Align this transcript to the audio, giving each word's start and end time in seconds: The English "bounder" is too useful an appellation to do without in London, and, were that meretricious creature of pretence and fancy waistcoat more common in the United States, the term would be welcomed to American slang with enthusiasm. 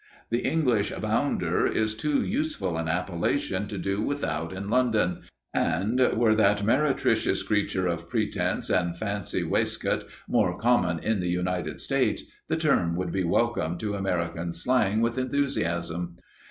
The 0.31 0.39
English 0.39 0.91
"bounder" 0.99 1.67
is 1.67 1.93
too 1.93 2.25
useful 2.25 2.75
an 2.75 2.87
appellation 2.87 3.67
to 3.67 3.77
do 3.77 4.01
without 4.01 4.51
in 4.51 4.67
London, 4.67 5.21
and, 5.53 5.99
were 6.17 6.33
that 6.33 6.65
meretricious 6.65 7.43
creature 7.43 7.85
of 7.85 8.09
pretence 8.09 8.71
and 8.71 8.97
fancy 8.97 9.43
waistcoat 9.43 10.05
more 10.27 10.57
common 10.57 10.97
in 10.97 11.19
the 11.19 11.29
United 11.29 11.79
States, 11.79 12.23
the 12.47 12.57
term 12.57 12.95
would 12.95 13.11
be 13.11 13.23
welcomed 13.23 13.79
to 13.81 13.93
American 13.93 14.53
slang 14.53 15.01
with 15.01 15.19
enthusiasm. 15.19 16.17